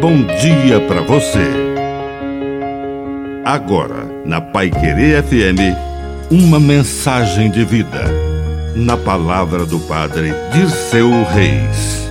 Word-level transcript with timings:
bom 0.00 0.24
dia 0.24 0.80
para 0.88 1.02
você. 1.02 1.44
Agora, 3.44 4.06
na 4.24 4.40
Pai 4.40 4.70
Querer 4.70 5.22
FM, 5.22 5.76
uma 6.30 6.58
mensagem 6.58 7.50
de 7.50 7.62
vida. 7.66 8.04
Na 8.74 8.96
palavra 8.96 9.66
do 9.66 9.78
Padre 9.80 10.30
Dirceu 10.54 11.10
Reis. 11.24 12.10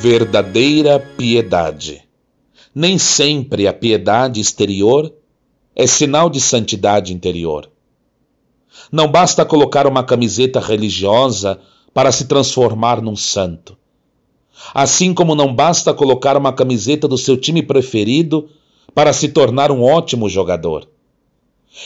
Verdadeira 0.00 1.00
piedade. 1.00 2.04
Nem 2.72 2.96
sempre 2.96 3.66
a 3.66 3.72
piedade 3.72 4.40
exterior 4.40 5.12
é 5.74 5.84
sinal 5.84 6.30
de 6.30 6.40
santidade 6.40 7.12
interior. 7.12 7.68
Não 8.92 9.10
basta 9.10 9.44
colocar 9.44 9.84
uma 9.84 10.04
camiseta 10.04 10.60
religiosa 10.60 11.58
para 11.92 12.12
se 12.12 12.26
transformar 12.26 13.00
num 13.00 13.16
santo. 13.16 13.76
Assim 14.74 15.14
como 15.14 15.34
não 15.34 15.54
basta 15.54 15.94
colocar 15.94 16.36
uma 16.36 16.52
camiseta 16.52 17.06
do 17.06 17.16
seu 17.16 17.36
time 17.36 17.62
preferido 17.62 18.48
para 18.94 19.12
se 19.12 19.28
tornar 19.28 19.70
um 19.70 19.82
ótimo 19.82 20.28
jogador. 20.28 20.88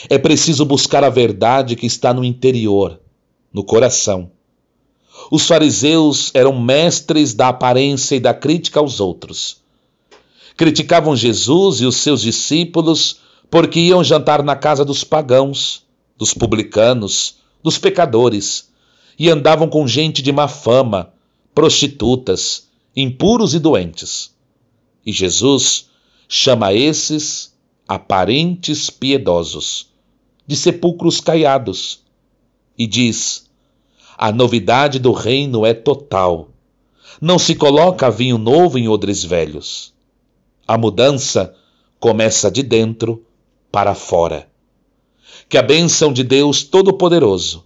É 0.09 0.17
preciso 0.17 0.65
buscar 0.65 1.03
a 1.03 1.09
verdade 1.09 1.75
que 1.75 1.85
está 1.85 2.13
no 2.13 2.23
interior, 2.23 2.99
no 3.53 3.63
coração. 3.63 4.31
Os 5.29 5.45
fariseus 5.45 6.31
eram 6.33 6.59
mestres 6.59 7.33
da 7.33 7.49
aparência 7.49 8.15
e 8.15 8.19
da 8.19 8.33
crítica 8.33 8.79
aos 8.79 8.99
outros. 8.99 9.57
Criticavam 10.57 11.15
Jesus 11.15 11.81
e 11.81 11.85
os 11.85 11.97
seus 11.97 12.21
discípulos 12.21 13.17
porque 13.49 13.79
iam 13.79 14.03
jantar 14.03 14.41
na 14.41 14.55
casa 14.55 14.83
dos 14.83 15.03
pagãos, 15.03 15.83
dos 16.17 16.33
publicanos, 16.33 17.35
dos 17.61 17.77
pecadores 17.77 18.72
e 19.17 19.29
andavam 19.29 19.67
com 19.67 19.87
gente 19.87 20.21
de 20.21 20.31
má 20.31 20.47
fama, 20.47 21.13
prostitutas, 21.53 22.67
impuros 22.95 23.53
e 23.53 23.59
doentes. 23.59 24.33
E 25.05 25.11
Jesus 25.11 25.89
chama 26.27 26.73
esses 26.73 27.53
aparentes 27.87 28.89
piedosos, 28.89 29.91
de 30.47 30.55
sepulcros 30.55 31.19
caiados, 31.19 32.01
e 32.77 32.87
diz: 32.87 33.49
a 34.17 34.31
novidade 34.31 34.99
do 34.99 35.11
reino 35.11 35.65
é 35.65 35.73
total. 35.73 36.49
Não 37.19 37.39
se 37.39 37.55
coloca 37.55 38.11
vinho 38.11 38.37
novo 38.37 38.77
em 38.77 38.87
odres 38.87 39.23
velhos. 39.23 39.93
A 40.67 40.77
mudança 40.77 41.55
começa 41.99 42.49
de 42.49 42.63
dentro 42.63 43.25
para 43.71 43.95
fora. 43.95 44.47
Que 45.49 45.57
a 45.57 45.61
bênção 45.61 46.13
de 46.13 46.23
Deus 46.23 46.63
Todo-Poderoso 46.63 47.65